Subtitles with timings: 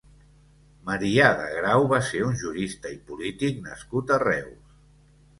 [0.85, 4.73] Marià de Grau va ser un jurista i polític nascut a Reus.